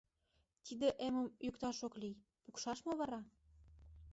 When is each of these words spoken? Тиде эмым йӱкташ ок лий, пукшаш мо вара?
Тиде 0.65 0.87
эмым 1.05 1.27
йӱкташ 1.45 1.77
ок 1.87 1.93
лий, 2.01 2.19
пукшаш 2.43 2.79
мо 2.85 2.93
вара? 2.99 3.21